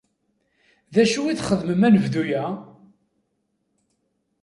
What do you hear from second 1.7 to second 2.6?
anebdu-a?